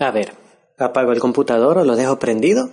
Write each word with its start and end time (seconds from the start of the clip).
A 0.00 0.12
ver, 0.12 0.32
¿apago 0.78 1.10
el 1.10 1.18
computador 1.18 1.78
o 1.78 1.84
lo 1.84 1.96
dejo 1.96 2.20
prendido? 2.20 2.70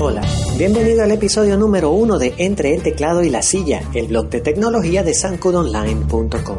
Hola, 0.00 0.20
bienvenido 0.58 1.04
al 1.04 1.12
episodio 1.12 1.56
número 1.56 1.90
uno 1.90 2.18
de 2.18 2.34
Entre 2.38 2.74
el 2.74 2.82
teclado 2.82 3.22
y 3.22 3.30
la 3.30 3.42
silla, 3.42 3.82
el 3.94 4.08
blog 4.08 4.30
de 4.30 4.40
tecnología 4.40 5.04
de 5.04 5.14
sancudonline.com. 5.14 6.58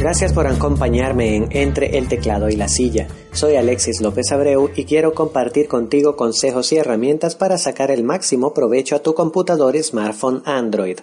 Gracias 0.00 0.32
por 0.32 0.46
acompañarme 0.46 1.36
en 1.36 1.48
Entre 1.50 1.98
el 1.98 2.08
teclado 2.08 2.48
y 2.48 2.56
la 2.56 2.68
silla. 2.68 3.06
Soy 3.32 3.56
Alexis 3.56 4.00
López 4.00 4.32
Abreu 4.32 4.70
y 4.74 4.86
quiero 4.86 5.12
compartir 5.12 5.68
contigo 5.68 6.16
consejos 6.16 6.72
y 6.72 6.78
herramientas 6.78 7.36
para 7.36 7.58
sacar 7.58 7.90
el 7.90 8.02
máximo 8.02 8.54
provecho 8.54 8.96
a 8.96 9.00
tu 9.00 9.12
computador 9.12 9.76
y 9.76 9.82
smartphone 9.82 10.42
Android. 10.46 11.00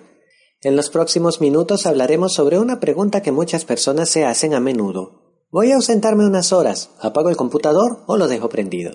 En 0.63 0.75
los 0.75 0.89
próximos 0.89 1.41
minutos 1.41 1.85
hablaremos 1.85 2.33
sobre 2.33 2.57
una 2.57 2.79
pregunta 2.79 3.21
que 3.21 3.31
muchas 3.31 3.65
personas 3.65 4.09
se 4.09 4.25
hacen 4.25 4.55
a 4.55 4.59
menudo. 4.59 5.45
Voy 5.51 5.71
a 5.71 5.75
ausentarme 5.75 6.25
unas 6.25 6.51
horas, 6.51 6.89
¿apago 6.99 7.29
el 7.29 7.37
computador 7.37 7.99
o 8.07 8.17
lo 8.17 8.27
dejo 8.27 8.49
prendido? 8.49 8.93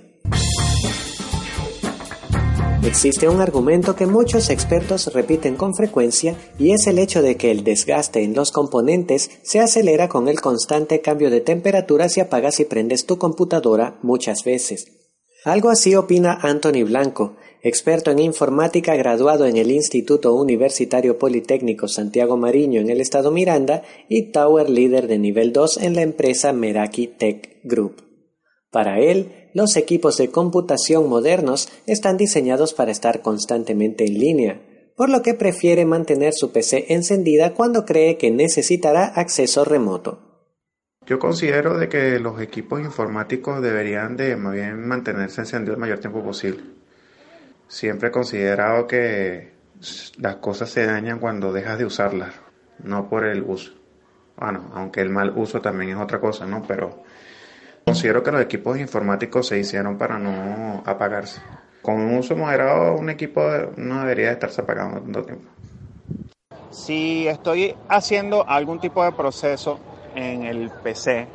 Existe 2.84 3.28
un 3.28 3.41
argumento 3.41 3.95
que 3.95 4.06
muchos 4.06 4.50
expertos 4.50 5.12
repiten 5.14 5.54
con 5.54 5.73
frecuencia 5.73 6.34
y 6.59 6.73
es 6.73 6.88
el 6.88 6.98
hecho 6.98 7.23
de 7.23 7.36
que 7.36 7.52
el 7.52 7.62
desgaste 7.62 8.24
en 8.24 8.34
los 8.34 8.50
componentes 8.50 9.30
se 9.45 9.60
acelera 9.60 10.09
con 10.09 10.27
el 10.27 10.40
constante 10.40 11.00
cambio 11.00 11.30
de 11.30 11.40
temperatura 11.40 12.09
si 12.09 12.18
apagas 12.18 12.59
y 12.59 12.64
prendes 12.64 13.06
tu 13.06 13.18
computadora 13.18 14.00
muchas 14.02 14.42
veces. 14.42 14.88
Algo 15.45 15.70
así 15.70 15.95
opina 15.95 16.37
Anthony 16.42 16.82
Blanco, 16.84 17.37
experto 17.62 18.10
en 18.10 18.18
informática 18.18 18.96
graduado 18.96 19.46
en 19.46 19.56
el 19.56 19.70
Instituto 19.70 20.34
Universitario 20.34 21.18
Politécnico 21.18 21.87
Santiago 21.87 22.37
Mariño 22.37 22.80
en 22.80 22.90
el 22.90 23.01
estado 23.01 23.30
Miranda 23.30 23.85
y 24.09 24.32
Tower 24.32 24.68
Leader 24.68 25.07
de 25.07 25.18
nivel 25.18 25.52
2 25.52 25.79
en 25.79 25.95
la 25.95 26.02
empresa 26.02 26.52
Meraki 26.52 27.07
Tech 27.07 27.60
Group. 27.62 28.12
Para 28.73 29.01
él, 29.01 29.51
los 29.52 29.76
equipos 29.76 30.16
de 30.16 30.30
computación 30.30 31.06
modernos 31.06 31.68
están 31.87 32.16
diseñados 32.16 32.73
para 32.73 32.90
estar 32.90 33.20
constantemente 33.20 34.06
en 34.06 34.14
línea, 34.14 34.62
por 34.96 35.10
lo 35.10 35.20
que 35.20 35.34
prefiere 35.34 35.84
mantener 35.84 36.32
su 36.32 36.52
PC 36.52 36.87
encendida 36.88 37.52
cuando 37.52 37.84
cree 37.84 38.16
que 38.16 38.30
necesitará 38.30 39.04
acceso 39.04 39.66
remoto. 39.66 40.48
Yo 41.04 41.18
considero 41.18 41.76
de 41.76 41.90
que 41.90 42.18
los 42.18 42.40
equipos 42.40 42.80
informáticos 42.80 43.60
deberían 43.60 44.16
de 44.16 44.37
mantenerse 44.37 45.42
encendidos 45.42 45.76
el 45.76 45.80
mayor 45.80 45.98
tiempo 45.98 46.24
posible. 46.24 46.62
Siempre 47.68 48.09
he 48.09 48.12
considerado 48.12 48.86
que 48.86 49.52
las 50.16 50.36
cosas 50.36 50.70
se 50.70 50.86
dañan 50.86 51.18
cuando 51.18 51.52
dejas 51.52 51.76
de 51.76 51.84
usarlas, 51.84 52.32
no 52.82 53.10
por 53.10 53.26
el 53.26 53.42
uso. 53.42 53.73
Bueno, 54.38 54.70
aunque 54.73 55.02
el 55.02 55.10
mal 55.10 55.34
uso 55.36 55.60
también 55.60 55.90
es 55.90 55.96
otra 55.96 56.20
cosa, 56.20 56.46
¿no? 56.46 56.64
Pero 56.66 57.02
Considero 57.85 58.23
que 58.23 58.33
los 58.33 58.43
equipos 58.43 58.79
informáticos 58.79 59.49
se 59.49 59.59
hicieron 59.59 59.99
para 59.99 60.19
no 60.19 60.83
apagarse. 60.87 61.41
Con 61.83 61.97
un 61.97 62.16
uso 62.16 62.37
moderado, 62.37 62.95
un 62.95 63.11
equipo 63.11 63.43
no 63.77 64.00
debería 64.00 64.31
estarse 64.33 64.61
apagando 64.61 65.00
tanto 65.00 65.25
tiempo. 65.25 65.50
Si 66.71 67.27
estoy 67.27 67.75
haciendo 67.88 68.49
algún 68.49 68.81
tipo 68.81 69.05
de 69.05 69.12
proceso 69.12 69.78
en 70.15 70.44
el 70.44 70.71
PC 70.71 71.27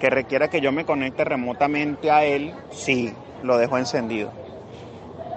que 0.00 0.10
requiera 0.10 0.48
que 0.48 0.60
yo 0.60 0.72
me 0.72 0.84
conecte 0.84 1.24
remotamente 1.24 2.10
a 2.10 2.24
él, 2.24 2.52
sí, 2.70 3.14
lo 3.42 3.58
dejo 3.58 3.78
encendido. 3.78 4.32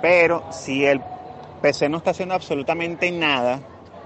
Pero 0.01 0.43
si 0.51 0.85
el 0.85 1.01
PC 1.61 1.89
no 1.89 1.97
está 1.97 2.11
haciendo 2.11 2.35
absolutamente 2.35 3.11
nada 3.11 3.59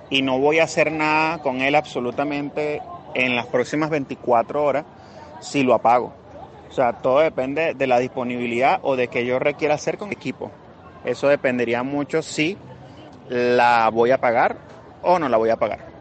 y 0.09 0.21
no 0.21 0.39
voy 0.39 0.59
a 0.59 0.63
hacer 0.63 0.91
nada 0.91 1.39
con 1.41 1.61
él 1.61 1.75
absolutamente 1.75 2.81
en 3.13 3.35
las 3.35 3.45
próximas 3.45 3.89
24 3.89 4.63
horas, 4.63 4.85
sí 5.39 5.63
lo 5.63 5.73
apago. 5.73 6.20
O 6.71 6.73
sea, 6.73 7.01
todo 7.01 7.19
depende 7.19 7.73
de 7.73 7.85
la 7.85 7.99
disponibilidad 7.99 8.79
o 8.81 8.95
de 8.95 9.09
que 9.09 9.25
yo 9.25 9.39
requiera 9.39 9.75
hacer 9.75 9.97
con 9.97 10.13
equipo. 10.13 10.51
Eso 11.03 11.27
dependería 11.27 11.83
mucho 11.83 12.21
si 12.21 12.57
la 13.27 13.89
voy 13.89 14.11
a 14.11 14.21
pagar 14.21 14.57
o 15.03 15.19
no 15.19 15.27
la 15.27 15.35
voy 15.35 15.49
a 15.49 15.57
pagar. 15.57 15.91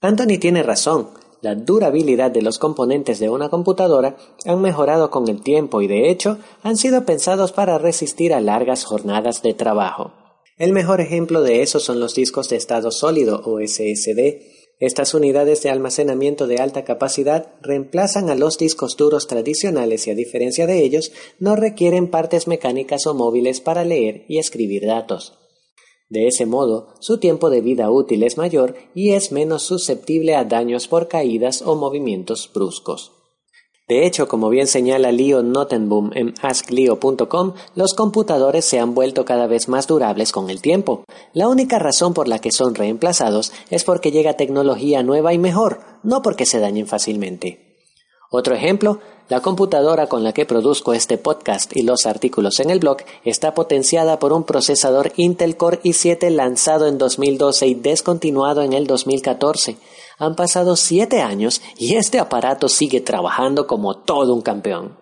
Anthony 0.00 0.38
tiene 0.40 0.64
razón. 0.64 1.10
La 1.42 1.54
durabilidad 1.54 2.32
de 2.32 2.42
los 2.42 2.58
componentes 2.58 3.20
de 3.20 3.28
una 3.28 3.48
computadora 3.48 4.16
han 4.46 4.60
mejorado 4.60 5.10
con 5.10 5.28
el 5.28 5.42
tiempo 5.42 5.80
y 5.80 5.86
de 5.86 6.10
hecho 6.10 6.38
han 6.64 6.76
sido 6.76 7.04
pensados 7.04 7.52
para 7.52 7.78
resistir 7.78 8.34
a 8.34 8.40
largas 8.40 8.84
jornadas 8.84 9.42
de 9.42 9.54
trabajo. 9.54 10.12
El 10.56 10.72
mejor 10.72 11.00
ejemplo 11.00 11.42
de 11.42 11.62
eso 11.62 11.78
son 11.78 12.00
los 12.00 12.16
discos 12.16 12.48
de 12.48 12.56
estado 12.56 12.90
sólido 12.90 13.42
o 13.44 13.60
SSD, 13.60 14.55
estas 14.78 15.14
unidades 15.14 15.62
de 15.62 15.70
almacenamiento 15.70 16.46
de 16.46 16.58
alta 16.58 16.84
capacidad 16.84 17.54
reemplazan 17.62 18.28
a 18.28 18.34
los 18.34 18.58
discos 18.58 18.96
duros 18.96 19.26
tradicionales 19.26 20.06
y 20.06 20.10
a 20.10 20.14
diferencia 20.14 20.66
de 20.66 20.84
ellos 20.84 21.12
no 21.38 21.56
requieren 21.56 22.08
partes 22.10 22.46
mecánicas 22.46 23.06
o 23.06 23.14
móviles 23.14 23.60
para 23.62 23.84
leer 23.84 24.26
y 24.28 24.38
escribir 24.38 24.86
datos. 24.86 25.38
De 26.08 26.28
ese 26.28 26.46
modo, 26.46 26.94
su 27.00 27.18
tiempo 27.18 27.50
de 27.50 27.62
vida 27.62 27.90
útil 27.90 28.22
es 28.22 28.36
mayor 28.36 28.76
y 28.94 29.12
es 29.12 29.32
menos 29.32 29.62
susceptible 29.62 30.36
a 30.36 30.44
daños 30.44 30.88
por 30.88 31.08
caídas 31.08 31.62
o 31.62 31.74
movimientos 31.74 32.50
bruscos. 32.52 33.15
De 33.88 34.04
hecho, 34.04 34.26
como 34.26 34.48
bien 34.48 34.66
señala 34.66 35.12
Leo 35.12 35.44
Nottenboom 35.44 36.10
en 36.14 36.34
AskLeo.com, 36.42 37.52
los 37.76 37.94
computadores 37.94 38.64
se 38.64 38.80
han 38.80 38.94
vuelto 38.94 39.24
cada 39.24 39.46
vez 39.46 39.68
más 39.68 39.86
durables 39.86 40.32
con 40.32 40.50
el 40.50 40.60
tiempo. 40.60 41.04
La 41.32 41.46
única 41.46 41.78
razón 41.78 42.12
por 42.12 42.26
la 42.26 42.40
que 42.40 42.50
son 42.50 42.74
reemplazados 42.74 43.52
es 43.70 43.84
porque 43.84 44.10
llega 44.10 44.34
tecnología 44.34 45.04
nueva 45.04 45.34
y 45.34 45.38
mejor, 45.38 45.80
no 46.02 46.20
porque 46.20 46.46
se 46.46 46.58
dañen 46.58 46.88
fácilmente. 46.88 47.65
Otro 48.30 48.54
ejemplo, 48.54 49.00
la 49.28 49.40
computadora 49.40 50.08
con 50.08 50.22
la 50.22 50.32
que 50.32 50.46
produzco 50.46 50.92
este 50.92 51.18
podcast 51.18 51.76
y 51.76 51.82
los 51.82 52.06
artículos 52.06 52.60
en 52.60 52.70
el 52.70 52.78
blog 52.78 52.98
está 53.24 53.54
potenciada 53.54 54.18
por 54.18 54.32
un 54.32 54.44
procesador 54.44 55.12
Intel 55.16 55.56
Core 55.56 55.80
i7 55.82 56.30
lanzado 56.30 56.86
en 56.86 56.98
2012 56.98 57.66
y 57.66 57.74
descontinuado 57.74 58.62
en 58.62 58.72
el 58.72 58.86
2014. 58.86 59.76
Han 60.18 60.36
pasado 60.36 60.76
siete 60.76 61.22
años 61.22 61.60
y 61.76 61.96
este 61.96 62.18
aparato 62.18 62.68
sigue 62.68 63.00
trabajando 63.00 63.66
como 63.66 63.98
todo 63.98 64.34
un 64.34 64.42
campeón. 64.42 64.96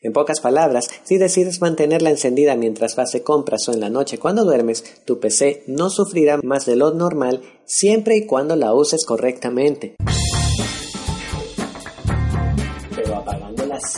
En 0.00 0.12
pocas 0.12 0.40
palabras, 0.40 0.88
si 1.02 1.18
decides 1.18 1.60
mantenerla 1.60 2.10
encendida 2.10 2.54
mientras 2.54 2.94
vas 2.94 3.10
de 3.10 3.24
compras 3.24 3.68
o 3.68 3.72
en 3.72 3.80
la 3.80 3.90
noche 3.90 4.18
cuando 4.18 4.44
duermes, 4.44 4.84
tu 5.04 5.18
PC 5.18 5.64
no 5.66 5.90
sufrirá 5.90 6.38
más 6.44 6.66
de 6.66 6.76
lo 6.76 6.92
normal 6.92 7.42
siempre 7.64 8.16
y 8.16 8.26
cuando 8.26 8.54
la 8.54 8.74
uses 8.74 9.04
correctamente. 9.04 9.96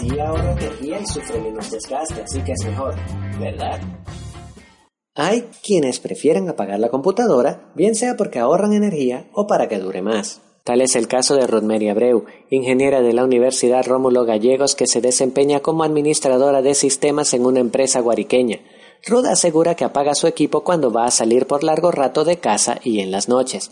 Apagándola 0.01 0.15
sí 0.15 0.21
ahorra 0.21 0.53
energía 0.53 1.01
y 1.01 1.07
sufre 1.07 1.41
menos 1.41 1.71
desgaste, 1.71 2.23
así 2.23 2.41
que 2.43 2.53
es 2.53 2.65
mejor, 2.65 2.95
¿verdad? 3.39 3.81
Hay 5.15 5.49
quienes 5.63 6.01
prefieren 6.01 6.49
apagar 6.49 6.79
la 6.79 6.89
computadora, 6.89 7.71
bien 7.75 7.95
sea 7.95 8.17
porque 8.17 8.39
ahorran 8.39 8.73
energía 8.73 9.29
o 9.35 9.47
para 9.47 9.69
que 9.69 9.79
dure 9.79 10.03
más. 10.03 10.41
Tal 10.65 10.83
es 10.83 10.95
el 10.95 11.09
caso 11.09 11.37
de 11.37 11.47
Rodmeri 11.47 11.89
Abreu, 11.89 12.27
ingeniera 12.51 13.01
de 13.01 13.13
la 13.13 13.25
Universidad 13.25 13.85
Rómulo 13.87 14.25
Gallegos 14.25 14.75
que 14.75 14.87
se 14.87 15.01
desempeña 15.01 15.61
como 15.61 15.85
administradora 15.85 16.63
de 16.63 16.75
sistemas 16.75 17.35
en 17.35 17.47
una 17.47 17.61
empresa 17.61 18.01
guariqueña. 18.01 18.61
Rod 19.07 19.27
asegura 19.27 19.75
que 19.75 19.85
apaga 19.85 20.15
su 20.15 20.27
equipo 20.27 20.63
cuando 20.63 20.93
va 20.93 21.07
a 21.07 21.11
salir 21.11 21.47
por 21.47 21.65
largo 21.65 21.91
rato 21.91 22.25
de 22.25 22.39
casa 22.39 22.79
y 22.85 23.01
en 23.01 23.11
las 23.11 23.29
noches. 23.29 23.71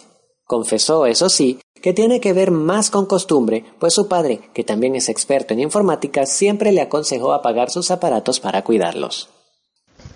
Confesó, 0.49 1.05
eso 1.05 1.29
sí, 1.29 1.61
que 1.83 1.93
tiene 1.93 2.21
que 2.21 2.33
ver 2.33 2.51
más 2.53 2.89
con 2.89 3.05
costumbre, 3.05 3.67
pues 3.79 3.93
su 3.93 4.09
padre, 4.09 4.41
que 4.55 4.65
también 4.65 4.97
es 4.97 5.11
experto 5.11 5.53
en 5.53 5.61
informática, 5.61 6.25
siempre 6.25 6.73
le 6.73 6.81
aconsejó 6.81 7.35
apagar 7.35 7.69
sus 7.69 7.91
aparatos 7.91 8.41
para 8.41 8.65
cuidarlos. 8.65 9.29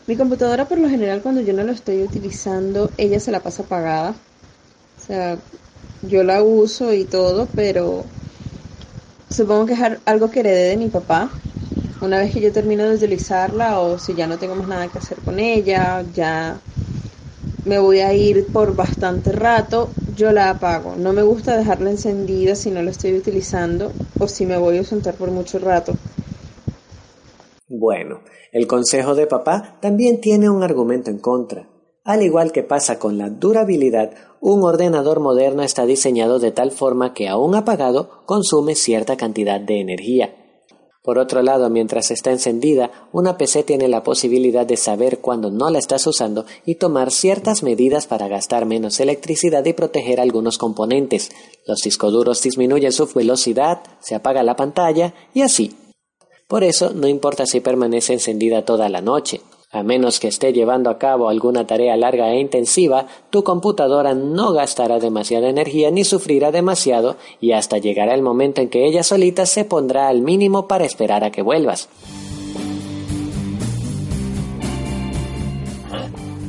Mi 0.06 0.16
computadora 0.16 0.66
por 0.66 0.78
lo 0.78 0.88
general 0.88 1.20
cuando 1.20 1.42
yo 1.42 1.52
no 1.52 1.64
lo 1.64 1.72
estoy 1.72 2.02
utilizando, 2.02 2.88
ella 2.96 3.20
se 3.20 3.30
la 3.30 3.40
pasa 3.40 3.64
apagada. 3.64 4.14
O 4.98 5.06
sea, 5.06 5.36
yo 6.00 6.24
la 6.24 6.42
uso 6.42 6.94
y 6.94 7.04
todo, 7.04 7.46
pero 7.54 8.02
supongo 9.28 9.66
que 9.66 9.74
es 9.74 9.80
algo 10.06 10.30
que 10.30 10.40
heredé 10.40 10.70
de 10.70 10.76
mi 10.78 10.88
papá. 10.88 11.30
Una 12.00 12.16
vez 12.16 12.32
que 12.32 12.40
yo 12.40 12.52
termino 12.52 12.84
de 12.84 12.96
utilizarla 12.96 13.80
o 13.80 13.98
si 13.98 14.14
ya 14.14 14.26
no 14.26 14.38
tengo 14.38 14.54
más 14.54 14.66
nada 14.66 14.88
que 14.88 14.96
hacer 14.96 15.18
con 15.18 15.38
ella, 15.38 16.02
ya 16.14 16.58
me 17.66 17.78
voy 17.78 18.00
a 18.00 18.12
ir 18.12 18.46
por 18.48 18.74
bastante 18.74 19.30
rato, 19.30 19.88
yo 20.22 20.30
la 20.30 20.50
apago. 20.50 20.94
No 20.96 21.12
me 21.12 21.22
gusta 21.22 21.56
dejarla 21.56 21.90
encendida 21.90 22.54
si 22.54 22.70
no 22.70 22.80
la 22.80 22.92
estoy 22.92 23.14
utilizando 23.14 23.90
o 24.20 24.28
si 24.28 24.46
me 24.46 24.56
voy 24.56 24.78
a 24.78 24.84
sentar 24.84 25.14
por 25.14 25.32
mucho 25.32 25.58
rato. 25.58 25.94
Bueno, 27.68 28.20
el 28.52 28.68
consejo 28.68 29.16
de 29.16 29.26
papá 29.26 29.78
también 29.80 30.20
tiene 30.20 30.48
un 30.48 30.62
argumento 30.62 31.10
en 31.10 31.18
contra. 31.18 31.68
Al 32.04 32.22
igual 32.22 32.52
que 32.52 32.62
pasa 32.62 33.00
con 33.00 33.18
la 33.18 33.30
durabilidad, 33.30 34.12
un 34.40 34.62
ordenador 34.62 35.18
moderno 35.18 35.64
está 35.64 35.86
diseñado 35.86 36.38
de 36.38 36.52
tal 36.52 36.70
forma 36.70 37.14
que 37.14 37.28
aún 37.28 37.56
apagado 37.56 38.24
consume 38.24 38.76
cierta 38.76 39.16
cantidad 39.16 39.60
de 39.60 39.80
energía. 39.80 40.41
Por 41.02 41.18
otro 41.18 41.42
lado, 41.42 41.68
mientras 41.68 42.12
está 42.12 42.30
encendida, 42.30 43.08
una 43.12 43.36
PC 43.36 43.64
tiene 43.64 43.88
la 43.88 44.04
posibilidad 44.04 44.64
de 44.64 44.76
saber 44.76 45.18
cuándo 45.18 45.50
no 45.50 45.68
la 45.68 45.80
estás 45.80 46.06
usando 46.06 46.46
y 46.64 46.76
tomar 46.76 47.10
ciertas 47.10 47.64
medidas 47.64 48.06
para 48.06 48.28
gastar 48.28 48.66
menos 48.66 49.00
electricidad 49.00 49.64
y 49.64 49.72
proteger 49.72 50.20
algunos 50.20 50.58
componentes. 50.58 51.32
Los 51.66 51.80
discos 51.80 52.12
duros 52.12 52.40
disminuyen 52.40 52.92
su 52.92 53.06
velocidad, 53.12 53.82
se 54.00 54.14
apaga 54.14 54.44
la 54.44 54.54
pantalla 54.54 55.12
y 55.34 55.42
así. 55.42 55.76
Por 56.46 56.62
eso 56.62 56.92
no 56.94 57.08
importa 57.08 57.46
si 57.46 57.58
permanece 57.58 58.12
encendida 58.12 58.64
toda 58.64 58.88
la 58.88 59.00
noche. 59.00 59.40
A 59.74 59.82
menos 59.82 60.20
que 60.20 60.28
esté 60.28 60.52
llevando 60.52 60.90
a 60.90 60.98
cabo 60.98 61.30
alguna 61.30 61.66
tarea 61.66 61.96
larga 61.96 62.30
e 62.30 62.38
intensiva, 62.38 63.06
tu 63.30 63.42
computadora 63.42 64.12
no 64.12 64.52
gastará 64.52 64.98
demasiada 64.98 65.48
energía 65.48 65.90
ni 65.90 66.04
sufrirá 66.04 66.52
demasiado 66.52 67.16
y 67.40 67.52
hasta 67.52 67.78
llegará 67.78 68.12
el 68.12 68.20
momento 68.20 68.60
en 68.60 68.68
que 68.68 68.84
ella 68.84 69.02
solita 69.02 69.46
se 69.46 69.64
pondrá 69.64 70.08
al 70.08 70.20
mínimo 70.20 70.68
para 70.68 70.84
esperar 70.84 71.24
a 71.24 71.30
que 71.30 71.40
vuelvas. 71.40 71.88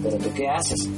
¿Pero 0.04 0.18
tú 0.18 0.30
qué 0.36 0.50
haces? 0.50 0.90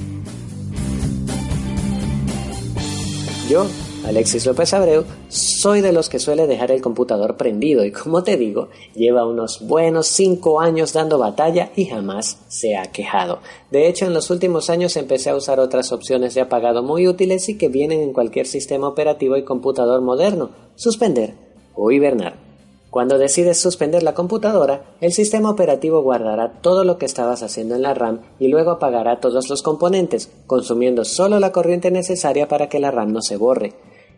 Yo 3.47 3.67
Alexis 4.05 4.45
López 4.45 4.71
Abreu, 4.75 5.03
soy 5.29 5.81
de 5.81 5.91
los 5.91 6.09
que 6.09 6.19
suele 6.19 6.45
dejar 6.45 6.69
el 6.69 6.81
computador 6.81 7.37
prendido 7.37 7.83
y 7.83 7.91
como 7.91 8.23
te 8.23 8.37
digo, 8.37 8.69
lleva 8.93 9.25
unos 9.25 9.65
buenos 9.65 10.05
cinco 10.05 10.61
años 10.61 10.93
dando 10.93 11.17
batalla 11.17 11.71
y 11.75 11.85
jamás 11.85 12.37
se 12.47 12.77
ha 12.77 12.91
quejado. 12.91 13.39
De 13.71 13.87
hecho, 13.87 14.05
en 14.05 14.13
los 14.13 14.29
últimos 14.29 14.69
años 14.69 14.95
empecé 14.95 15.31
a 15.31 15.35
usar 15.35 15.59
otras 15.59 15.91
opciones 15.91 16.35
de 16.35 16.41
apagado 16.41 16.83
muy 16.83 17.07
útiles 17.07 17.49
y 17.49 17.57
que 17.57 17.67
vienen 17.67 18.01
en 18.01 18.13
cualquier 18.13 18.45
sistema 18.45 18.87
operativo 18.87 19.37
y 19.37 19.43
computador 19.43 20.01
moderno, 20.01 20.51
suspender 20.75 21.33
o 21.73 21.89
hibernar. 21.89 22.45
Cuando 22.91 23.17
decides 23.17 23.59
suspender 23.59 24.03
la 24.03 24.13
computadora, 24.13 24.85
el 25.01 25.13
sistema 25.13 25.49
operativo 25.49 26.01
guardará 26.03 26.61
todo 26.61 26.83
lo 26.83 26.99
que 26.99 27.07
estabas 27.07 27.41
haciendo 27.41 27.75
en 27.75 27.81
la 27.81 27.95
RAM 27.95 28.21
y 28.39 28.49
luego 28.49 28.71
apagará 28.71 29.19
todos 29.19 29.49
los 29.49 29.63
componentes, 29.63 30.29
consumiendo 30.45 31.03
solo 31.05 31.39
la 31.39 31.51
corriente 31.51 31.89
necesaria 31.89 32.47
para 32.47 32.69
que 32.69 32.79
la 32.79 32.91
RAM 32.91 33.11
no 33.11 33.21
se 33.21 33.35
borre. 33.35 33.73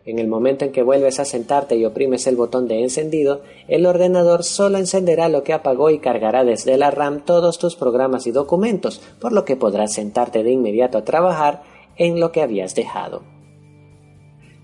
En 0.07 0.19
el 0.19 0.30
momento 0.30 0.63
en 0.63 0.71
que 0.71 0.83
vuelves 0.83 1.19
a 1.19 1.25
sentarte 1.25 1.75
y 1.75 1.83
oprimes 1.83 2.27
el 2.27 2.38
botón 2.38 2.69
de 2.69 2.81
encendido, 2.81 3.42
el 3.68 3.86
ordenador 3.86 4.45
solo 4.45 4.77
encenderá 4.77 5.27
lo 5.27 5.44
que 5.44 5.51
apagó 5.51 5.89
y 5.89 6.00
cargará 6.00 6.45
desde 6.45 6.77
la 6.77 6.92
RAM 6.92 7.25
todos 7.25 7.59
tus 7.59 7.75
programas 7.75 8.25
y 8.25 8.31
documentos, 8.31 9.01
por 9.19 9.33
lo 9.33 9.44
que 9.44 9.57
podrás 9.57 9.95
sentarte 9.95 10.44
de 10.44 10.51
inmediato 10.51 10.98
a 10.98 11.04
trabajar 11.04 11.63
en 11.98 12.21
lo 12.21 12.31
que 12.31 12.42
habías 12.42 12.74
dejado. 12.74 13.24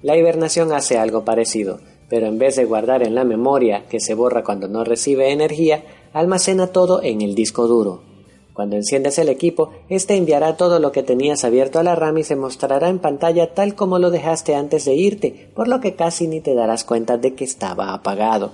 La 0.02 0.16
hibernación 0.16 0.72
hace 0.72 0.98
algo 0.98 1.26
parecido, 1.26 1.82
pero 2.08 2.28
en 2.28 2.40
vez 2.40 2.56
de 2.56 2.64
guardar 2.64 3.04
en 3.04 3.14
la 3.14 3.26
memoria, 3.26 3.84
que 3.90 4.00
se 4.00 4.14
borra 4.14 4.46
cuando 4.46 4.70
no 4.70 4.86
recibe 4.86 5.34
energía, 5.34 5.84
almacena 6.14 6.68
todo 6.68 7.04
en 7.04 7.22
el 7.22 7.36
disco 7.36 7.68
duro. 7.68 8.13
Cuando 8.54 8.76
enciendes 8.76 9.18
el 9.18 9.30
equipo, 9.30 9.72
este 9.90 10.16
enviará 10.16 10.58
todo 10.58 10.80
lo 10.80 10.92
que 10.92 11.02
tenías 11.02 11.44
abierto 11.44 11.80
a 11.80 11.84
la 11.84 11.96
RAM 11.96 12.20
y 12.20 12.24
se 12.24 12.36
mostrará 12.36 12.90
en 12.90 13.00
pantalla 13.00 13.54
tal 13.54 13.74
como 13.74 13.98
lo 13.98 14.12
dejaste 14.12 14.54
antes 14.54 14.86
de 14.86 14.94
irte, 14.94 15.50
por 15.56 15.68
lo 15.68 15.80
que 15.82 15.96
casi 15.96 16.28
ni 16.28 16.40
te 16.40 16.54
darás 16.54 16.84
cuenta 16.84 17.18
de 17.18 17.34
que 17.34 17.44
estaba 17.44 17.94
apagado. 17.94 18.52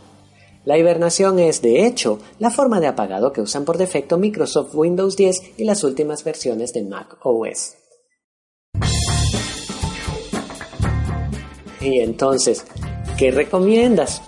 La 0.63 0.77
hibernación 0.77 1.39
es, 1.39 1.61
de 1.61 1.85
hecho, 1.85 2.19
la 2.37 2.49
forma 2.49 2.79
de 2.79 2.87
apagado 2.87 3.33
que 3.33 3.41
usan 3.41 3.65
por 3.65 3.77
defecto 3.77 4.17
Microsoft 4.17 4.73
Windows 4.73 5.17
10 5.17 5.59
y 5.59 5.63
las 5.65 5.83
últimas 5.83 6.23
versiones 6.23 6.73
de 6.73 6.83
Mac 6.83 7.17
OS. 7.23 7.75
Y 11.81 11.99
entonces, 11.99 12.65
¿qué 13.17 13.31
recomiendas? 13.31 14.21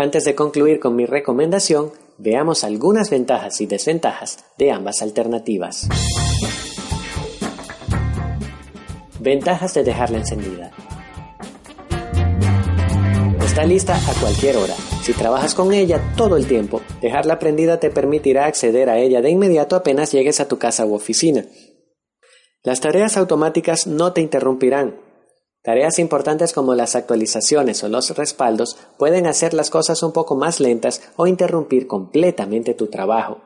Antes 0.00 0.24
de 0.24 0.34
concluir 0.34 0.80
con 0.80 0.96
mi 0.96 1.04
recomendación, 1.04 1.92
veamos 2.16 2.64
algunas 2.64 3.10
ventajas 3.10 3.60
y 3.60 3.66
desventajas 3.66 4.42
de 4.56 4.70
ambas 4.70 5.02
alternativas. 5.02 5.90
Ventajas 9.18 9.74
de 9.74 9.84
dejarla 9.84 10.16
encendida. 10.16 10.70
Está 13.44 13.66
lista 13.66 13.94
a 13.94 14.14
cualquier 14.18 14.56
hora. 14.56 14.74
Si 15.02 15.12
trabajas 15.12 15.54
con 15.54 15.70
ella 15.70 16.00
todo 16.16 16.38
el 16.38 16.46
tiempo, 16.46 16.80
dejarla 17.02 17.38
prendida 17.38 17.78
te 17.78 17.90
permitirá 17.90 18.46
acceder 18.46 18.88
a 18.88 18.98
ella 18.98 19.20
de 19.20 19.28
inmediato 19.28 19.76
apenas 19.76 20.12
llegues 20.12 20.40
a 20.40 20.48
tu 20.48 20.58
casa 20.58 20.86
u 20.86 20.94
oficina. 20.94 21.44
Las 22.62 22.80
tareas 22.80 23.18
automáticas 23.18 23.86
no 23.86 24.14
te 24.14 24.22
interrumpirán, 24.22 25.09
Tareas 25.62 25.98
importantes 25.98 26.54
como 26.54 26.74
las 26.74 26.96
actualizaciones 26.96 27.84
o 27.84 27.88
los 27.88 28.16
respaldos 28.16 28.78
pueden 28.96 29.26
hacer 29.26 29.52
las 29.52 29.68
cosas 29.68 30.02
un 30.02 30.12
poco 30.12 30.34
más 30.34 30.58
lentas 30.58 31.02
o 31.16 31.26
interrumpir 31.26 31.86
completamente 31.86 32.72
tu 32.72 32.86
trabajo. 32.86 33.42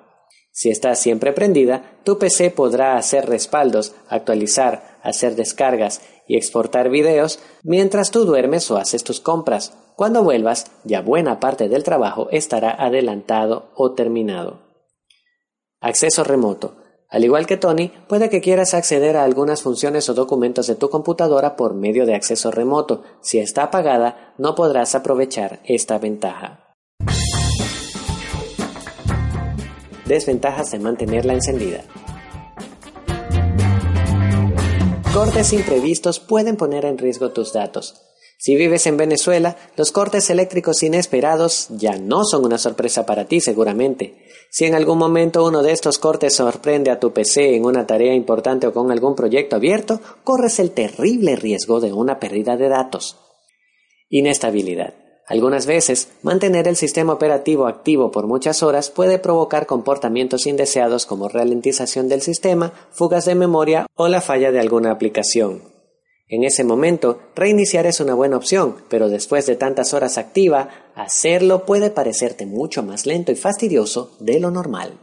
Si 0.53 0.71
estás 0.71 1.01
siempre 1.01 1.33
prendida, 1.33 1.99
tu 2.05 2.17
PC 2.17 2.53
podrá 2.53 2.97
hacer 2.97 3.29
respaldos, 3.29 3.97
actualizar, 4.09 4.99
hacer 5.03 5.35
descargas 5.35 6.01
y 6.29 6.37
exportar 6.37 6.91
videos 6.91 7.41
mientras 7.65 8.13
tú 8.13 8.25
duermes 8.25 8.71
o 8.71 8.77
haces 8.77 9.03
tus 9.03 9.21
compras. 9.21 9.77
Cuando 9.97 10.23
vuelvas, 10.23 10.71
ya 10.85 11.01
buena 11.01 11.41
parte 11.41 11.69
del 11.69 11.83
trabajo 11.83 12.29
estará 12.31 12.71
adelantado 12.71 13.73
o 13.75 13.95
terminado. 13.95 14.63
Acceso 15.81 16.23
remoto. 16.23 16.77
Al 17.15 17.23
igual 17.23 17.47
que 17.47 17.57
Tony, 17.57 17.93
puede 18.09 18.29
que 18.29 18.41
quieras 18.41 18.75
acceder 18.75 19.17
a 19.17 19.23
algunas 19.23 19.63
funciones 19.63 20.09
o 20.09 20.15
documentos 20.15 20.67
de 20.67 20.75
tu 20.75 20.91
computadora 20.91 21.55
por 21.55 21.73
medio 21.73 22.07
de 22.07 22.17
acceso 22.17 22.51
remoto. 22.51 23.05
Si 23.21 23.39
está 23.39 23.63
apagada, 23.63 24.35
no 24.37 24.57
podrás 24.57 24.97
aprovechar 24.97 25.61
esta 25.65 25.97
ventaja. 25.99 26.75
Desventajas 30.07 30.73
de 30.73 30.81
mantenerla 30.81 31.35
encendida. 31.35 31.85
Cortes 35.15 35.53
imprevistos 35.53 36.19
pueden 36.19 36.57
poner 36.57 36.85
en 36.85 36.99
riesgo 36.99 37.31
tus 37.31 37.53
datos. 37.53 37.95
Si 38.45 38.57
vives 38.57 38.87
en 38.87 38.99
Venezuela, 38.99 39.57
los 39.75 39.91
cortes 39.91 40.29
eléctricos 40.29 40.83
inesperados 40.83 41.69
ya 41.71 41.97
no 41.97 42.25
son 42.25 42.45
una 42.45 42.59
sorpresa 42.59 43.07
para 43.07 43.25
ti 43.25 43.41
seguramente. 43.41 44.17
Si 44.51 44.67
en 44.67 44.75
algún 44.75 44.99
momento 44.99 45.47
uno 45.47 45.63
de 45.63 45.73
estos 45.73 45.99
cortes 45.99 46.35
sorprende 46.35 46.91
a 46.91 47.01
tu 47.01 47.15
PC 47.15 47.57
en 47.57 47.65
una 47.65 47.87
tarea 47.87 48.13
importante 48.13 48.67
o 48.67 48.75
con 48.75 48.93
algún 48.93 49.15
proyecto 49.15 49.57
abierto, 49.57 49.99
corres 50.25 50.59
el 50.59 50.73
terrible 50.73 51.37
riesgo 51.37 51.81
de 51.81 51.95
una 51.95 52.21
pérdida 52.21 52.59
de 52.59 52.69
datos. 52.69 53.17
Inestabilidad. 54.11 54.93
Algunas 55.27 55.65
veces, 55.65 56.09
mantener 56.21 56.69
el 56.69 56.77
sistema 56.77 57.15
operativo 57.15 57.67
activo 57.67 58.11
por 58.11 58.27
muchas 58.27 58.63
horas 58.63 58.91
puede 58.91 59.19
provocar 59.19 59.65
comportamientos 59.65 60.47
indeseados 60.47 61.07
como 61.07 61.31
ralentización 61.31 62.11
del 62.11 62.21
sistema, 62.21 62.75
fugas 62.91 63.25
de 63.25 63.37
memoria 63.37 63.87
o 63.95 64.09
la 64.09 64.21
falla 64.21 64.53
de 64.53 64.61
alguna 64.61 64.91
aplicación. 64.91 65.74
En 66.27 66.43
ese 66.43 66.65
momento, 66.65 67.19
reiniciar 67.37 67.85
es 67.87 68.01
una 68.01 68.15
buena 68.15 68.39
opción, 68.39 68.77
pero 68.89 69.11
después 69.11 69.45
de 69.45 69.57
tantas 69.57 69.93
horas 69.93 70.17
activa, 70.17 70.71
hacerlo 70.95 71.67
puede 71.67 71.91
parecerte 71.91 72.47
mucho 72.47 72.83
más 72.83 73.05
lento 73.05 73.31
y 73.31 73.35
fastidioso 73.35 74.17
de 74.21 74.41
lo 74.41 74.51
normal. 74.51 74.99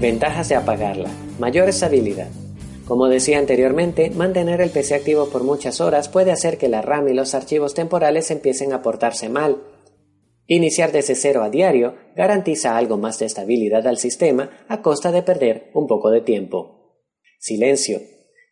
Ventajas 0.00 0.48
de 0.48 0.54
apagarla. 0.54 1.10
Mayor 1.38 1.68
estabilidad. 1.68 2.28
Como 2.86 3.08
decía 3.08 3.38
anteriormente, 3.38 4.10
mantener 4.10 4.62
el 4.62 4.70
PC 4.70 4.94
activo 4.94 5.28
por 5.28 5.44
muchas 5.44 5.82
horas 5.82 6.08
puede 6.08 6.32
hacer 6.32 6.56
que 6.56 6.68
la 6.68 6.80
RAM 6.80 7.08
y 7.08 7.12
los 7.12 7.34
archivos 7.34 7.74
temporales 7.74 8.30
empiecen 8.30 8.72
a 8.72 8.80
portarse 8.80 9.28
mal. 9.28 9.62
Iniciar 10.46 10.90
desde 10.90 11.14
cero 11.14 11.42
a 11.42 11.50
diario 11.50 11.96
garantiza 12.16 12.78
algo 12.78 12.96
más 12.96 13.18
de 13.18 13.26
estabilidad 13.26 13.86
al 13.86 13.98
sistema 13.98 14.50
a 14.68 14.80
costa 14.80 15.12
de 15.12 15.22
perder 15.22 15.70
un 15.74 15.86
poco 15.86 16.10
de 16.10 16.22
tiempo. 16.22 16.81
Silencio. 17.44 18.00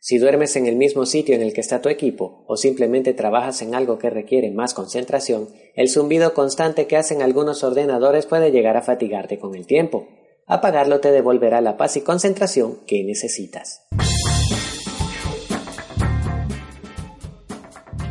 Si 0.01 0.19
duermes 0.19 0.57
en 0.57 0.67
el 0.67 0.75
mismo 0.75 1.07
sitio 1.07 1.37
en 1.37 1.43
el 1.43 1.53
que 1.53 1.61
está 1.61 1.81
tu 1.81 1.89
equipo 1.89 2.45
o 2.49 2.57
simplemente 2.57 3.15
trabajas 3.15 3.63
en 3.63 3.77
algo 3.77 4.01
que 4.01 4.11
requiere 4.11 4.51
más 4.51 4.75
concentración, 4.75 5.49
el 5.77 5.89
zumbido 5.89 6.35
constante 6.35 6.89
que 6.89 6.97
hacen 6.97 7.23
algunos 7.23 7.63
ordenadores 7.63 8.27
puede 8.27 8.51
llegar 8.51 8.77
a 8.77 8.83
fatigarte 8.83 9.39
con 9.39 9.55
el 9.55 9.65
tiempo. 9.65 10.09
Apagarlo 10.45 10.99
te 10.99 11.13
devolverá 11.13 11.61
la 11.61 11.77
paz 11.77 11.99
y 11.99 12.01
concentración 12.01 12.81
que 12.89 13.05
necesitas. 13.05 13.87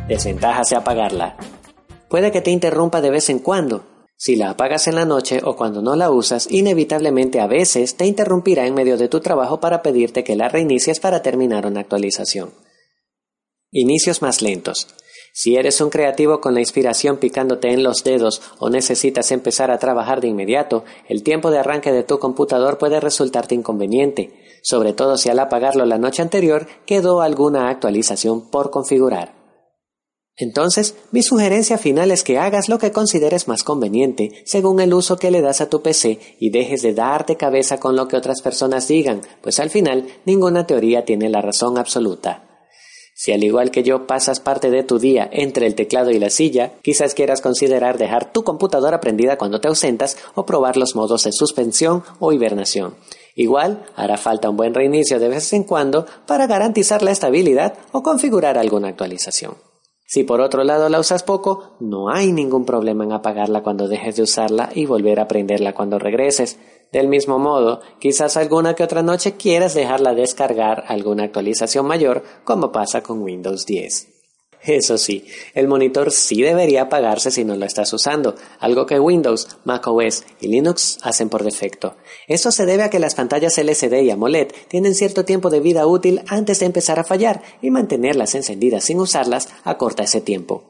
Desventajas 0.08 0.70
de 0.70 0.76
apagarla. 0.76 1.36
Puede 2.08 2.32
que 2.32 2.40
te 2.40 2.52
interrumpa 2.52 3.02
de 3.02 3.10
vez 3.10 3.28
en 3.28 3.40
cuando, 3.40 3.84
si 4.22 4.36
la 4.36 4.50
apagas 4.50 4.86
en 4.86 4.96
la 4.96 5.06
noche 5.06 5.40
o 5.42 5.56
cuando 5.56 5.80
no 5.80 5.96
la 5.96 6.10
usas, 6.10 6.46
inevitablemente 6.50 7.40
a 7.40 7.46
veces 7.46 7.96
te 7.96 8.04
interrumpirá 8.04 8.66
en 8.66 8.74
medio 8.74 8.98
de 8.98 9.08
tu 9.08 9.20
trabajo 9.20 9.60
para 9.60 9.80
pedirte 9.80 10.24
que 10.24 10.36
la 10.36 10.50
reinicies 10.50 11.00
para 11.00 11.22
terminar 11.22 11.64
una 11.64 11.80
actualización. 11.80 12.50
Inicios 13.70 14.20
más 14.20 14.42
lentos. 14.42 14.88
Si 15.32 15.56
eres 15.56 15.80
un 15.80 15.88
creativo 15.88 16.42
con 16.42 16.52
la 16.52 16.60
inspiración 16.60 17.16
picándote 17.16 17.72
en 17.72 17.82
los 17.82 18.04
dedos 18.04 18.42
o 18.58 18.68
necesitas 18.68 19.30
empezar 19.32 19.70
a 19.70 19.78
trabajar 19.78 20.20
de 20.20 20.28
inmediato, 20.28 20.84
el 21.08 21.22
tiempo 21.22 21.50
de 21.50 21.60
arranque 21.60 21.90
de 21.90 22.02
tu 22.02 22.18
computador 22.18 22.76
puede 22.76 23.00
resultarte 23.00 23.54
inconveniente, 23.54 24.34
sobre 24.62 24.92
todo 24.92 25.16
si 25.16 25.30
al 25.30 25.38
apagarlo 25.38 25.86
la 25.86 25.96
noche 25.96 26.20
anterior 26.20 26.66
quedó 26.84 27.22
alguna 27.22 27.70
actualización 27.70 28.50
por 28.50 28.70
configurar. 28.70 29.39
Entonces, 30.36 30.94
mi 31.12 31.22
sugerencia 31.22 31.76
final 31.76 32.10
es 32.10 32.24
que 32.24 32.38
hagas 32.38 32.68
lo 32.68 32.78
que 32.78 32.92
consideres 32.92 33.46
más 33.46 33.62
conveniente 33.62 34.42
según 34.46 34.80
el 34.80 34.94
uso 34.94 35.18
que 35.18 35.30
le 35.30 35.42
das 35.42 35.60
a 35.60 35.68
tu 35.68 35.82
PC 35.82 36.18
y 36.38 36.50
dejes 36.50 36.82
de 36.82 36.94
darte 36.94 37.36
cabeza 37.36 37.78
con 37.78 37.94
lo 37.94 38.08
que 38.08 38.16
otras 38.16 38.40
personas 38.40 38.88
digan, 38.88 39.20
pues 39.42 39.60
al 39.60 39.68
final 39.68 40.06
ninguna 40.24 40.66
teoría 40.66 41.04
tiene 41.04 41.28
la 41.28 41.42
razón 41.42 41.76
absoluta. 41.76 42.46
Si 43.20 43.32
al 43.32 43.44
igual 43.44 43.70
que 43.70 43.82
yo 43.82 44.06
pasas 44.06 44.40
parte 44.40 44.70
de 44.70 44.82
tu 44.82 44.98
día 44.98 45.28
entre 45.30 45.66
el 45.66 45.74
teclado 45.74 46.10
y 46.10 46.18
la 46.18 46.30
silla, 46.30 46.72
quizás 46.80 47.12
quieras 47.12 47.42
considerar 47.42 47.98
dejar 47.98 48.32
tu 48.32 48.44
computadora 48.44 48.98
prendida 48.98 49.36
cuando 49.36 49.60
te 49.60 49.68
ausentas 49.68 50.16
o 50.34 50.46
probar 50.46 50.78
los 50.78 50.96
modos 50.96 51.24
de 51.24 51.32
suspensión 51.32 52.02
o 52.18 52.32
hibernación. 52.32 52.94
Igual, 53.34 53.84
hará 53.94 54.16
falta 54.16 54.48
un 54.48 54.56
buen 54.56 54.72
reinicio 54.72 55.18
de 55.18 55.28
vez 55.28 55.52
en 55.52 55.64
cuando 55.64 56.06
para 56.26 56.46
garantizar 56.46 57.02
la 57.02 57.10
estabilidad 57.10 57.74
o 57.92 58.02
configurar 58.02 58.56
alguna 58.56 58.88
actualización. 58.88 59.69
Si 60.10 60.24
por 60.24 60.40
otro 60.40 60.64
lado 60.64 60.88
la 60.88 60.98
usas 60.98 61.22
poco, 61.22 61.76
no 61.78 62.10
hay 62.10 62.32
ningún 62.32 62.64
problema 62.64 63.04
en 63.04 63.12
apagarla 63.12 63.62
cuando 63.62 63.86
dejes 63.86 64.16
de 64.16 64.24
usarla 64.24 64.70
y 64.74 64.84
volver 64.84 65.20
a 65.20 65.28
prenderla 65.28 65.72
cuando 65.72 66.00
regreses. 66.00 66.58
Del 66.90 67.06
mismo 67.06 67.38
modo, 67.38 67.80
quizás 68.00 68.36
alguna 68.36 68.74
que 68.74 68.82
otra 68.82 69.04
noche 69.04 69.36
quieras 69.36 69.72
dejarla 69.72 70.12
descargar 70.14 70.82
alguna 70.88 71.22
actualización 71.22 71.86
mayor, 71.86 72.24
como 72.42 72.72
pasa 72.72 73.04
con 73.04 73.22
Windows 73.22 73.66
10. 73.66 74.19
Eso 74.62 74.98
sí, 74.98 75.26
el 75.54 75.68
monitor 75.68 76.10
sí 76.10 76.42
debería 76.42 76.82
apagarse 76.82 77.30
si 77.30 77.44
no 77.44 77.56
lo 77.56 77.64
estás 77.64 77.92
usando, 77.94 78.34
algo 78.58 78.84
que 78.84 79.00
Windows, 79.00 79.48
macOS 79.64 80.24
y 80.38 80.48
Linux 80.48 80.98
hacen 81.02 81.30
por 81.30 81.44
defecto. 81.44 81.96
Eso 82.28 82.52
se 82.52 82.66
debe 82.66 82.82
a 82.82 82.90
que 82.90 82.98
las 82.98 83.14
pantallas 83.14 83.56
LCD 83.56 84.02
y 84.02 84.10
AMOLED 84.10 84.48
tienen 84.68 84.94
cierto 84.94 85.24
tiempo 85.24 85.48
de 85.48 85.60
vida 85.60 85.86
útil 85.86 86.22
antes 86.28 86.60
de 86.60 86.66
empezar 86.66 86.98
a 86.98 87.04
fallar 87.04 87.42
y 87.62 87.70
mantenerlas 87.70 88.34
encendidas 88.34 88.84
sin 88.84 89.00
usarlas 89.00 89.48
acorta 89.64 90.02
ese 90.02 90.20
tiempo. 90.20 90.64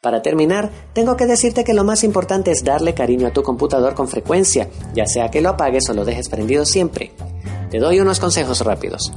Para 0.00 0.22
terminar, 0.22 0.70
tengo 0.92 1.16
que 1.16 1.26
decirte 1.26 1.64
que 1.64 1.74
lo 1.74 1.84
más 1.84 2.04
importante 2.04 2.50
es 2.50 2.64
darle 2.64 2.94
cariño 2.94 3.26
a 3.26 3.32
tu 3.32 3.42
computador 3.42 3.94
con 3.94 4.08
frecuencia, 4.08 4.68
ya 4.94 5.06
sea 5.06 5.30
que 5.30 5.40
lo 5.40 5.50
apagues 5.50 5.88
o 5.88 5.94
lo 5.94 6.04
dejes 6.04 6.28
prendido 6.28 6.64
siempre. 6.64 7.12
Te 7.70 7.78
doy 7.78 8.00
unos 8.00 8.20
consejos 8.20 8.60
rápidos. 8.60 9.12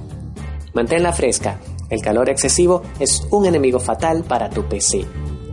Manténla 0.73 1.11
fresca. 1.13 1.59
El 1.89 2.01
calor 2.01 2.29
excesivo 2.29 2.81
es 2.99 3.27
un 3.31 3.45
enemigo 3.45 3.79
fatal 3.79 4.23
para 4.23 4.49
tu 4.49 4.63
PC. 4.63 5.05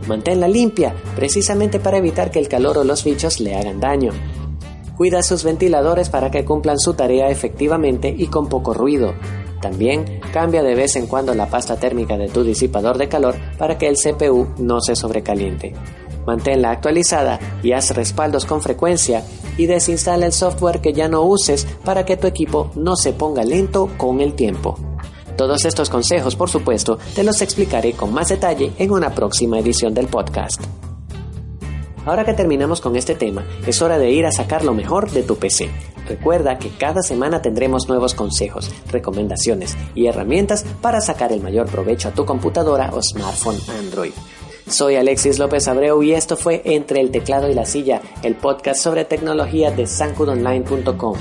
Manténla 0.07 0.47
limpia, 0.47 0.93
precisamente 1.15 1.79
para 1.79 1.97
evitar 1.97 2.29
que 2.29 2.39
el 2.39 2.47
calor 2.47 2.77
o 2.77 2.83
los 2.83 3.03
bichos 3.03 3.39
le 3.39 3.55
hagan 3.55 3.79
daño. 3.79 4.11
Cuida 4.97 5.23
sus 5.23 5.43
ventiladores 5.43 6.09
para 6.09 6.31
que 6.31 6.45
cumplan 6.45 6.79
su 6.79 6.93
tarea 6.93 7.29
efectivamente 7.29 8.13
y 8.15 8.27
con 8.27 8.47
poco 8.47 8.73
ruido. 8.73 9.13
También 9.61 10.21
cambia 10.31 10.61
de 10.61 10.75
vez 10.75 10.95
en 10.95 11.07
cuando 11.07 11.33
la 11.33 11.49
pasta 11.49 11.77
térmica 11.77 12.17
de 12.17 12.27
tu 12.27 12.43
disipador 12.43 12.97
de 12.97 13.09
calor 13.09 13.35
para 13.57 13.77
que 13.77 13.87
el 13.87 13.95
CPU 13.95 14.47
no 14.59 14.79
se 14.81 14.95
sobrecaliente. 14.95 15.73
Manténla 16.27 16.71
actualizada 16.71 17.39
y 17.63 17.71
haz 17.71 17.95
respaldos 17.95 18.45
con 18.45 18.61
frecuencia 18.61 19.23
y 19.57 19.65
desinstala 19.65 20.25
el 20.25 20.33
software 20.33 20.81
que 20.81 20.93
ya 20.93 21.07
no 21.07 21.23
uses 21.23 21.65
para 21.83 22.05
que 22.05 22.17
tu 22.17 22.27
equipo 22.27 22.71
no 22.75 22.95
se 22.95 23.13
ponga 23.13 23.43
lento 23.43 23.89
con 23.97 24.21
el 24.21 24.33
tiempo. 24.33 24.77
Todos 25.37 25.65
estos 25.65 25.89
consejos, 25.89 26.35
por 26.35 26.49
supuesto, 26.49 26.97
te 27.13 27.23
los 27.23 27.41
explicaré 27.41 27.93
con 27.93 28.13
más 28.13 28.29
detalle 28.29 28.71
en 28.77 28.91
una 28.91 29.13
próxima 29.13 29.59
edición 29.59 29.93
del 29.93 30.07
podcast. 30.07 30.61
Ahora 32.05 32.23
que 32.23 32.33
terminamos 32.33 32.81
con 32.81 32.95
este 32.95 33.15
tema, 33.15 33.43
es 33.65 33.81
hora 33.81 33.97
de 33.97 34.11
ir 34.11 34.25
a 34.25 34.31
sacar 34.31 34.63
lo 34.63 34.73
mejor 34.73 35.11
de 35.11 35.23
tu 35.23 35.37
PC. 35.37 35.69
Recuerda 36.07 36.59
que 36.59 36.69
cada 36.69 37.01
semana 37.01 37.41
tendremos 37.41 37.89
nuevos 37.89 38.13
consejos, 38.13 38.71
recomendaciones 38.91 39.75
y 39.95 40.05
herramientas 40.05 40.63
para 40.81 41.01
sacar 41.01 41.31
el 41.31 41.41
mayor 41.41 41.67
provecho 41.67 42.09
a 42.09 42.11
tu 42.11 42.25
computadora 42.25 42.91
o 42.93 43.01
smartphone 43.01 43.57
Android. 43.79 44.13
Soy 44.67 44.95
Alexis 44.95 45.37
López 45.37 45.67
Abreu 45.67 46.01
y 46.01 46.13
esto 46.13 46.37
fue 46.37 46.61
Entre 46.65 47.01
el 47.01 47.11
teclado 47.11 47.49
y 47.49 47.53
la 47.53 47.65
silla, 47.65 48.01
el 48.23 48.35
podcast 48.35 48.81
sobre 48.81 49.03
tecnología 49.03 49.71
de 49.71 49.85
sancudonline.com. 49.85 51.17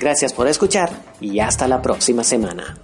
Gracias 0.00 0.32
por 0.32 0.48
escuchar 0.48 0.90
y 1.20 1.38
hasta 1.40 1.68
la 1.68 1.80
próxima 1.80 2.24
semana. 2.24 2.76